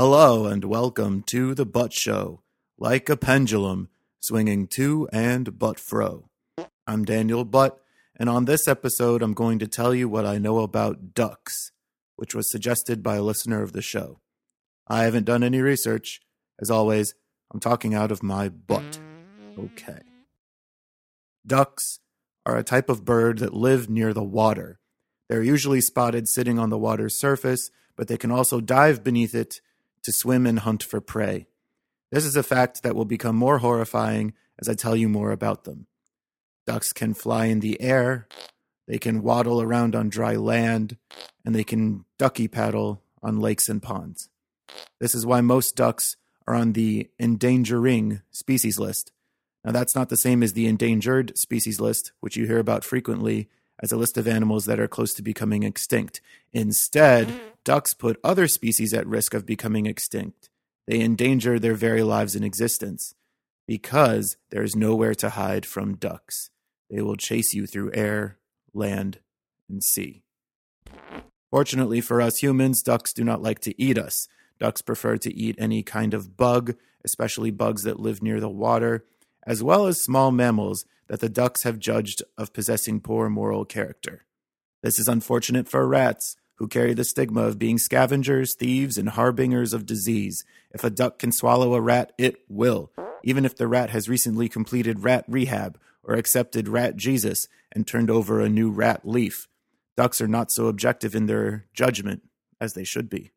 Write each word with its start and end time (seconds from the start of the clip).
Hello 0.00 0.46
and 0.46 0.64
welcome 0.64 1.24
to 1.24 1.56
the 1.56 1.66
Butt 1.66 1.92
Show, 1.92 2.40
like 2.78 3.08
a 3.08 3.16
pendulum 3.16 3.88
swinging 4.20 4.68
to 4.68 5.08
and 5.12 5.58
but 5.58 5.80
fro. 5.80 6.30
I'm 6.86 7.04
Daniel 7.04 7.44
Butt, 7.44 7.80
and 8.14 8.28
on 8.30 8.44
this 8.44 8.68
episode, 8.68 9.22
I'm 9.22 9.34
going 9.34 9.58
to 9.58 9.66
tell 9.66 9.92
you 9.92 10.08
what 10.08 10.24
I 10.24 10.38
know 10.38 10.60
about 10.60 11.14
ducks, 11.14 11.72
which 12.14 12.32
was 12.32 12.48
suggested 12.48 13.02
by 13.02 13.16
a 13.16 13.22
listener 13.24 13.60
of 13.60 13.72
the 13.72 13.82
show. 13.82 14.20
I 14.86 15.02
haven't 15.02 15.24
done 15.24 15.42
any 15.42 15.60
research. 15.60 16.20
As 16.60 16.70
always, 16.70 17.16
I'm 17.52 17.58
talking 17.58 17.92
out 17.92 18.12
of 18.12 18.22
my 18.22 18.48
butt. 18.48 19.00
Okay. 19.58 20.02
Ducks 21.44 21.98
are 22.46 22.56
a 22.56 22.62
type 22.62 22.88
of 22.88 23.04
bird 23.04 23.38
that 23.40 23.52
live 23.52 23.90
near 23.90 24.14
the 24.14 24.22
water. 24.22 24.78
They're 25.28 25.42
usually 25.42 25.80
spotted 25.80 26.28
sitting 26.28 26.56
on 26.56 26.70
the 26.70 26.78
water's 26.78 27.18
surface, 27.18 27.72
but 27.96 28.06
they 28.06 28.16
can 28.16 28.30
also 28.30 28.60
dive 28.60 29.02
beneath 29.02 29.34
it 29.34 29.60
to 30.02 30.12
swim 30.12 30.46
and 30.46 30.60
hunt 30.60 30.82
for 30.82 31.00
prey. 31.00 31.46
This 32.10 32.24
is 32.24 32.36
a 32.36 32.42
fact 32.42 32.82
that 32.82 32.94
will 32.94 33.04
become 33.04 33.36
more 33.36 33.58
horrifying 33.58 34.34
as 34.58 34.68
I 34.68 34.74
tell 34.74 34.96
you 34.96 35.08
more 35.08 35.30
about 35.30 35.64
them. 35.64 35.86
Ducks 36.66 36.92
can 36.92 37.14
fly 37.14 37.46
in 37.46 37.60
the 37.60 37.80
air, 37.80 38.28
they 38.86 38.98
can 38.98 39.22
waddle 39.22 39.60
around 39.60 39.94
on 39.94 40.08
dry 40.08 40.36
land, 40.36 40.96
and 41.44 41.54
they 41.54 41.64
can 41.64 42.04
ducky 42.18 42.48
paddle 42.48 43.02
on 43.22 43.40
lakes 43.40 43.68
and 43.68 43.82
ponds. 43.82 44.30
This 44.98 45.14
is 45.14 45.26
why 45.26 45.40
most 45.40 45.76
ducks 45.76 46.16
are 46.46 46.54
on 46.54 46.72
the 46.72 47.10
endangering 47.20 48.22
species 48.30 48.78
list. 48.78 49.12
Now, 49.64 49.72
that's 49.72 49.94
not 49.94 50.08
the 50.08 50.16
same 50.16 50.42
as 50.42 50.54
the 50.54 50.66
endangered 50.66 51.36
species 51.36 51.80
list, 51.80 52.12
which 52.20 52.36
you 52.36 52.46
hear 52.46 52.58
about 52.58 52.84
frequently 52.84 53.48
as 53.80 53.92
a 53.92 53.96
list 53.96 54.16
of 54.16 54.26
animals 54.26 54.64
that 54.64 54.80
are 54.80 54.88
close 54.88 55.14
to 55.14 55.22
becoming 55.22 55.62
extinct. 55.62 56.20
Instead, 56.52 57.28
mm-hmm. 57.28 57.38
ducks 57.64 57.94
put 57.94 58.20
other 58.24 58.48
species 58.48 58.92
at 58.92 59.06
risk 59.06 59.34
of 59.34 59.46
becoming 59.46 59.86
extinct. 59.86 60.48
They 60.86 61.00
endanger 61.00 61.58
their 61.58 61.74
very 61.74 62.02
lives 62.02 62.34
in 62.34 62.42
existence 62.42 63.14
because 63.66 64.36
there 64.50 64.62
is 64.62 64.74
nowhere 64.74 65.14
to 65.16 65.30
hide 65.30 65.66
from 65.66 65.96
ducks. 65.96 66.50
They 66.90 67.02
will 67.02 67.16
chase 67.16 67.52
you 67.52 67.66
through 67.66 67.92
air, 67.92 68.38
land, 68.72 69.18
and 69.68 69.84
sea. 69.84 70.22
Fortunately 71.50 72.00
for 72.00 72.20
us 72.20 72.38
humans, 72.38 72.82
ducks 72.82 73.12
do 73.12 73.24
not 73.24 73.42
like 73.42 73.60
to 73.60 73.80
eat 73.80 73.98
us. 73.98 74.28
Ducks 74.58 74.82
prefer 74.82 75.16
to 75.18 75.34
eat 75.34 75.56
any 75.58 75.82
kind 75.82 76.14
of 76.14 76.36
bug, 76.36 76.74
especially 77.04 77.50
bugs 77.50 77.82
that 77.82 78.00
live 78.00 78.22
near 78.22 78.40
the 78.40 78.48
water, 78.48 79.04
as 79.46 79.62
well 79.62 79.86
as 79.86 80.02
small 80.02 80.30
mammals 80.30 80.84
that 81.08 81.20
the 81.20 81.28
ducks 81.28 81.62
have 81.62 81.78
judged 81.78 82.22
of 82.36 82.52
possessing 82.52 83.00
poor 83.00 83.28
moral 83.28 83.64
character. 83.64 84.24
This 84.82 84.98
is 84.98 85.08
unfortunate 85.08 85.68
for 85.68 85.86
rats, 85.86 86.36
who 86.58 86.68
carry 86.68 86.92
the 86.92 87.04
stigma 87.04 87.42
of 87.42 87.58
being 87.58 87.78
scavengers, 87.78 88.54
thieves, 88.54 88.98
and 88.98 89.10
harbingers 89.10 89.72
of 89.72 89.86
disease. 89.86 90.44
If 90.72 90.82
a 90.82 90.90
duck 90.90 91.18
can 91.18 91.30
swallow 91.30 91.74
a 91.74 91.80
rat, 91.80 92.12
it 92.18 92.36
will, 92.48 92.90
even 93.22 93.44
if 93.44 93.56
the 93.56 93.68
rat 93.68 93.90
has 93.90 94.08
recently 94.08 94.48
completed 94.48 95.04
rat 95.04 95.24
rehab 95.28 95.78
or 96.02 96.14
accepted 96.14 96.68
rat 96.68 96.96
Jesus 96.96 97.46
and 97.70 97.86
turned 97.86 98.10
over 98.10 98.40
a 98.40 98.48
new 98.48 98.70
rat 98.70 99.06
leaf. 99.06 99.46
Ducks 99.96 100.20
are 100.20 100.28
not 100.28 100.50
so 100.50 100.66
objective 100.66 101.14
in 101.14 101.26
their 101.26 101.66
judgment 101.72 102.22
as 102.60 102.74
they 102.74 102.84
should 102.84 103.08
be. 103.08 103.30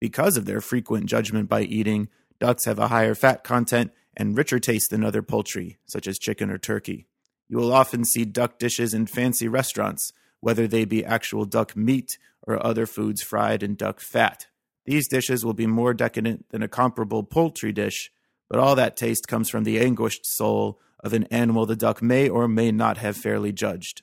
Because 0.00 0.38
of 0.38 0.46
their 0.46 0.62
frequent 0.62 1.04
judgment 1.06 1.50
by 1.50 1.62
eating, 1.62 2.08
ducks 2.38 2.64
have 2.64 2.78
a 2.78 2.88
higher 2.88 3.14
fat 3.14 3.44
content 3.44 3.92
and 4.16 4.36
richer 4.36 4.58
taste 4.58 4.90
than 4.90 5.04
other 5.04 5.22
poultry, 5.22 5.78
such 5.86 6.06
as 6.06 6.18
chicken 6.18 6.50
or 6.50 6.58
turkey. 6.58 7.06
You 7.48 7.58
will 7.58 7.72
often 7.72 8.04
see 8.04 8.24
duck 8.24 8.58
dishes 8.58 8.94
in 8.94 9.06
fancy 9.06 9.48
restaurants, 9.48 10.12
whether 10.40 10.66
they 10.66 10.84
be 10.84 11.04
actual 11.04 11.44
duck 11.44 11.76
meat 11.76 12.18
or 12.46 12.64
other 12.64 12.86
foods 12.86 13.22
fried 13.22 13.62
in 13.62 13.74
duck 13.74 14.00
fat. 14.00 14.46
These 14.86 15.08
dishes 15.08 15.44
will 15.44 15.54
be 15.54 15.66
more 15.66 15.94
decadent 15.94 16.48
than 16.50 16.62
a 16.62 16.68
comparable 16.68 17.22
poultry 17.22 17.72
dish, 17.72 18.10
but 18.48 18.58
all 18.58 18.74
that 18.76 18.96
taste 18.96 19.28
comes 19.28 19.48
from 19.48 19.64
the 19.64 19.78
anguished 19.78 20.26
soul 20.26 20.80
of 21.02 21.12
an 21.12 21.24
animal 21.24 21.66
the 21.66 21.76
duck 21.76 22.02
may 22.02 22.28
or 22.28 22.48
may 22.48 22.72
not 22.72 22.98
have 22.98 23.16
fairly 23.16 23.52
judged. 23.52 24.02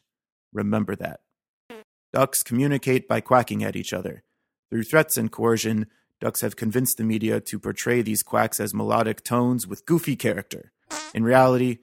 Remember 0.53 0.95
that. 0.95 1.19
Ducks 2.13 2.41
communicate 2.41 3.07
by 3.07 3.21
quacking 3.21 3.63
at 3.63 3.75
each 3.75 3.93
other. 3.93 4.23
Through 4.69 4.83
threats 4.83 5.17
and 5.17 5.31
coercion, 5.31 5.87
ducks 6.19 6.41
have 6.41 6.55
convinced 6.55 6.97
the 6.97 7.03
media 7.03 7.39
to 7.39 7.59
portray 7.59 8.01
these 8.01 8.23
quacks 8.23 8.59
as 8.59 8.73
melodic 8.73 9.23
tones 9.23 9.67
with 9.67 9.85
goofy 9.85 10.15
character. 10.15 10.71
In 11.13 11.23
reality, 11.23 11.79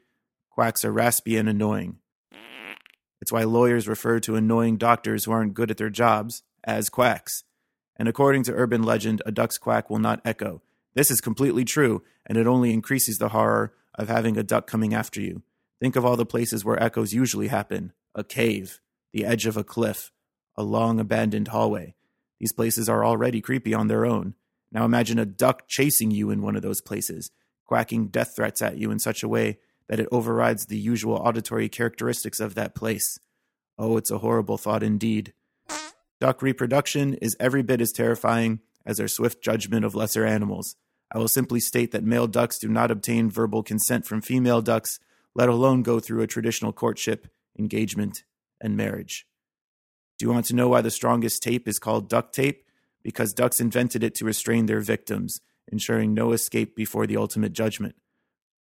quacks 0.51 0.85
are 0.85 0.93
raspy 0.93 1.37
and 1.37 1.49
annoying. 1.49 1.99
It's 3.21 3.33
why 3.33 3.45
lawyers 3.45 3.89
refer 3.89 4.21
to 4.21 4.37
annoying 4.37 4.77
doctors 4.77 5.25
who 5.25 5.33
aren't 5.33 5.55
good 5.55 5.71
at 5.71 5.79
their 5.79 5.91
jobs 5.91 6.43
as 6.63 6.91
quacks. 6.91 7.45
And 7.97 8.09
according 8.09 8.43
to 8.45 8.53
urban 8.53 8.83
legend, 8.83 9.23
a 9.25 9.33
duck's 9.33 9.57
quack 9.57 9.89
will 9.89 9.99
not 9.99 10.21
echo. 10.25 10.63
This 10.95 11.11
is 11.11 11.21
completely 11.21 11.65
true, 11.65 12.03
and 12.27 12.37
it 12.37 12.47
only 12.47 12.73
increases 12.73 13.19
the 13.19 13.31
horror 13.31 13.73
of 13.95 14.09
having 14.09 14.37
a 14.37 14.43
duck 14.43 14.67
coming 14.67 14.93
after 14.93 15.21
you. 15.21 15.43
Think 15.81 15.97
of 15.97 16.05
all 16.05 16.17
the 16.17 16.27
places 16.27 16.65
where 16.65 16.83
echoes 16.83 17.13
usually 17.13 17.49
happen 17.49 17.93
a 18.15 18.25
cave, 18.25 18.81
the 19.13 19.25
edge 19.25 19.47
of 19.47 19.57
a 19.57 19.65
cliff, 19.65 20.13
a 20.57 20.63
long 20.63 21.01
abandoned 21.01 21.49
hallway. 21.49 21.95
These 22.41 22.53
places 22.53 22.89
are 22.89 23.05
already 23.05 23.41
creepy 23.41 23.75
on 23.75 23.89
their 23.89 24.05
own. 24.05 24.35
Now 24.73 24.85
imagine 24.85 25.19
a 25.19 25.27
duck 25.27 25.69
chasing 25.69 26.11
you 26.11 26.31
in 26.31 26.43
one 26.43 26.57
of 26.57 26.63
those 26.63 26.81
places, 26.81 27.31
quacking 27.65 28.09
death 28.09 28.35
threats 28.37 28.61
at 28.61 28.77
you 28.77 28.91
in 28.91 28.99
such 28.99 29.23
a 29.23 29.29
way 29.29 29.59
that 29.89 30.01
it 30.01 30.09
overrides 30.11 30.67
the 30.67 30.79
usual 30.79 31.17
auditory 31.17 31.69
characteristics 31.69 32.41
of 32.41 32.55
that 32.55 32.75
place. 32.75 33.19
Oh, 33.79 33.97
it's 33.97 34.11
a 34.11 34.19
horrible 34.19 34.59
thought 34.59 34.83
indeed. 34.83 35.33
Duck 36.21 36.43
reproduction 36.43 37.15
is 37.15 37.37
every 37.39 37.63
bit 37.63 37.81
as 37.81 37.93
terrifying 37.93 38.61
as 38.87 38.99
their 38.99 39.09
swift 39.09 39.43
judgment 39.43 39.85
of 39.85 39.95
lesser 39.95 40.25
animals. 40.25 40.77
I 41.13 41.19
will 41.19 41.29
simply 41.29 41.61
state 41.61 41.93
that 41.93 42.05
male 42.05 42.27
ducks 42.27 42.59
do 42.59 42.69
not 42.69 42.91
obtain 42.91 43.31
verbal 43.31 43.63
consent 43.63 44.07
from 44.07 44.21
female 44.21 44.63
ducks, 44.63 44.99
let 45.35 45.49
alone 45.49 45.83
go 45.83 46.01
through 46.01 46.23
a 46.23 46.27
traditional 46.27 46.73
courtship, 46.73 47.29
engagement, 47.59 48.25
and 48.61 48.77
marriage. 48.77 49.27
Do 50.19 50.27
you 50.27 50.33
want 50.33 50.47
to 50.47 50.55
know 50.55 50.69
why 50.69 50.81
the 50.81 50.91
strongest 50.91 51.43
tape 51.43 51.67
is 51.67 51.79
called 51.79 52.09
duct 52.09 52.35
tape? 52.35 52.65
Because 53.03 53.35
ducks 53.35 53.61
invented 53.61 54.03
it 54.03 54.15
to 54.17 54.25
restrain 54.25 54.67
their 54.67 54.81
victims, 54.81 55.41
ensuring 55.71 56.15
no 56.15 56.33
escape 56.33 56.77
before 56.77 57.07
the 57.07 57.17
ultimate 57.17 57.53
judgment. 57.53 57.97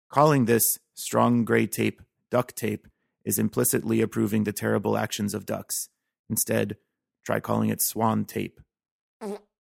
Calling 0.09 0.45
this 0.45 0.79
strong 0.95 1.45
gray 1.45 1.67
tape 1.67 2.01
duct 2.31 2.57
tape 2.57 2.87
is 3.25 3.39
implicitly 3.39 4.01
approving 4.01 4.45
the 4.45 4.53
terrible 4.53 4.97
actions 4.97 5.35
of 5.35 5.47
ducks. 5.47 5.89
Instead, 6.29 6.77
try 7.25 7.41
calling 7.41 7.69
it 7.69 7.83
swan 7.83 8.25
tape. 8.25 8.61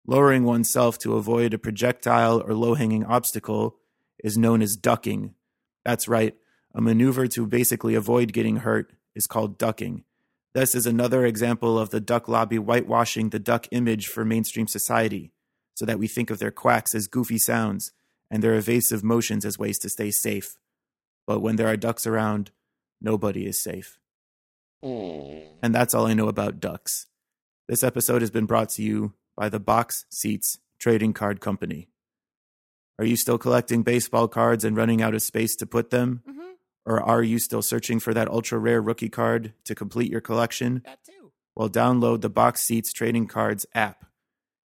Lowering 0.08 0.44
oneself 0.46 0.98
to 1.00 1.16
avoid 1.16 1.54
a 1.54 1.60
projectile 1.60 2.42
or 2.42 2.54
low 2.54 2.76
hanging 2.76 3.06
obstacle 3.06 3.78
is 4.24 4.38
known 4.38 4.62
as 4.62 4.76
ducking. 4.76 5.36
That's 5.84 6.08
right, 6.08 6.36
a 6.74 6.82
maneuver 6.82 7.28
to 7.28 7.46
basically 7.46 7.96
avoid 7.96 8.34
getting 8.34 8.58
hurt 8.58 8.94
is 9.16 9.28
called 9.28 9.58
ducking. 9.58 10.04
This 10.54 10.76
is 10.76 10.86
another 10.86 11.26
example 11.26 11.80
of 11.80 11.92
the 11.92 12.02
duck 12.02 12.28
lobby 12.28 12.58
whitewashing 12.58 13.30
the 13.30 13.40
duck 13.40 13.68
image 13.72 14.08
for 14.08 14.26
mainstream 14.26 14.68
society, 14.68 15.32
so 15.76 15.86
that 15.86 16.00
we 16.00 16.08
think 16.08 16.30
of 16.30 16.40
their 16.40 16.52
quacks 16.52 16.94
as 16.94 17.08
goofy 17.08 17.38
sounds 17.38 17.94
and 18.30 18.44
their 18.44 18.56
evasive 18.56 19.04
motions 19.04 19.46
as 19.46 19.58
ways 19.58 19.80
to 19.80 19.90
stay 19.90 20.12
safe. 20.12 20.58
But 21.26 21.40
when 21.40 21.56
there 21.56 21.68
are 21.68 21.78
ducks 21.78 22.06
around, 22.06 22.52
nobody 23.00 23.46
is 23.46 23.62
safe. 23.62 23.98
Hmm. 24.84 25.40
And 25.62 25.74
that's 25.74 25.94
all 25.94 26.08
I 26.08 26.14
know 26.14 26.28
about 26.28 26.60
ducks. 26.60 27.08
This 27.70 27.84
episode 27.84 28.22
has 28.22 28.32
been 28.32 28.46
brought 28.46 28.70
to 28.70 28.84
you 28.84 29.14
by 29.38 29.48
the 29.48 29.60
Box 29.60 30.06
Seats 30.10 30.60
Trading 30.80 31.14
Card 31.14 31.40
Company. 31.40 31.88
Are 33.00 33.06
you 33.06 33.16
still 33.16 33.38
collecting 33.38 33.84
baseball 33.84 34.28
cards 34.28 34.66
and 34.66 34.76
running 34.76 35.02
out 35.02 35.16
of 35.16 35.22
space 35.22 35.56
to 35.58 35.66
put 35.66 35.92
them? 35.92 36.24
Or 36.86 37.02
are 37.02 37.22
you 37.24 37.38
still 37.40 37.62
searching 37.62 38.00
for 38.00 38.14
that 38.14 38.28
ultra 38.28 38.58
rare 38.58 38.82
rookie 38.82 39.10
card 39.10 39.54
to 39.66 39.76
complete 39.76 40.12
your 40.12 40.22
collection? 40.22 40.82
That 40.86 41.04
too. 41.04 41.32
Well, 41.56 41.70
download 41.70 42.22
the 42.22 42.30
Box 42.30 42.62
Seats 42.62 42.92
Trading 42.94 43.28
Cards 43.28 43.66
app. 43.76 44.06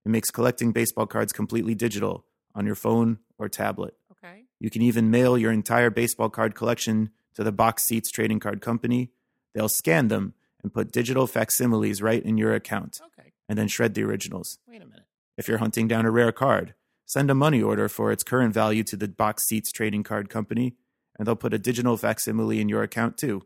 It 0.05 0.11
makes 0.11 0.31
collecting 0.31 0.73
baseball 0.73 1.07
cards 1.07 1.33
completely 1.33 1.75
digital 1.75 2.25
on 2.55 2.67
your 2.67 2.75
phone 2.75 3.19
or 3.39 3.49
tablet. 3.49 3.95
Okay. 4.13 4.45
You 4.61 4.71
can 4.71 4.83
even 4.83 5.11
mail 5.11 5.37
your 5.37 5.51
entire 5.51 5.91
baseball 5.91 6.29
card 6.31 6.55
collection 6.55 7.11
to 7.35 7.43
the 7.43 7.53
Box 7.53 7.85
Seats 7.85 8.11
Trading 8.11 8.39
Card 8.39 8.61
Company. 8.61 9.11
They'll 9.55 9.69
scan 9.69 10.09
them 10.09 10.35
and 10.63 10.73
put 10.73 10.93
digital 10.93 11.27
facsimiles 11.27 12.01
right 12.01 12.23
in 12.23 12.39
your 12.39 12.55
account, 12.55 13.01
Okay. 13.19 13.33
and 13.49 13.59
then 13.59 13.67
shred 13.69 13.95
the 13.95 14.03
originals. 14.05 14.59
Wait 14.69 14.83
a 14.83 14.87
minute. 14.87 15.05
If 15.37 15.49
you're 15.49 15.59
hunting 15.59 15.89
down 15.89 16.07
a 16.07 16.11
rare 16.11 16.33
card, 16.33 16.75
send 17.07 17.31
a 17.31 17.35
money 17.35 17.61
order 17.61 17.89
for 17.89 18.13
its 18.13 18.23
current 18.23 18.55
value 18.55 18.85
to 18.85 18.97
the 18.97 19.09
Box 19.09 19.47
Seats 19.47 19.73
Trading 19.73 20.03
Card 20.05 20.29
Company, 20.31 20.75
and 21.19 21.27
they'll 21.27 21.37
put 21.37 21.55
a 21.55 21.59
digital 21.59 21.97
facsimile 21.97 22.61
in 22.61 22.69
your 22.69 22.83
account 22.83 23.17
too. 23.17 23.43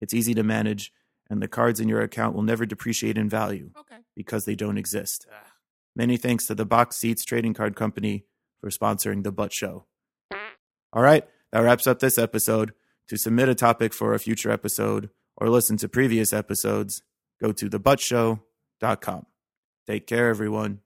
It's 0.00 0.14
easy 0.14 0.34
to 0.34 0.42
manage, 0.42 0.92
and 1.30 1.40
the 1.42 1.48
cards 1.48 1.80
in 1.80 1.88
your 1.88 2.00
account 2.00 2.34
will 2.34 2.42
never 2.42 2.66
depreciate 2.66 3.16
in 3.18 3.28
value 3.28 3.70
Okay. 3.76 3.98
because 4.16 4.44
they 4.44 4.54
don't 4.54 4.78
exist. 4.78 5.26
Ugh. 5.30 5.46
Many 5.94 6.16
thanks 6.16 6.46
to 6.46 6.54
the 6.54 6.64
Box 6.64 6.96
Seats 6.96 7.24
Trading 7.24 7.54
Card 7.54 7.76
Company 7.76 8.24
for 8.60 8.70
sponsoring 8.70 9.22
the 9.24 9.32
Butt 9.32 9.52
Show. 9.52 9.86
All 10.92 11.02
right, 11.02 11.24
that 11.52 11.60
wraps 11.60 11.86
up 11.86 11.98
this 12.00 12.18
episode. 12.18 12.72
To 13.08 13.16
submit 13.18 13.48
a 13.48 13.54
topic 13.54 13.92
for 13.92 14.14
a 14.14 14.18
future 14.18 14.50
episode 14.50 15.10
or 15.36 15.50
listen 15.50 15.76
to 15.78 15.88
previous 15.88 16.32
episodes, 16.32 17.02
go 17.42 17.52
to 17.52 17.68
thebuttshow.com. 17.68 19.26
Take 19.86 20.06
care, 20.06 20.28
everyone. 20.28 20.80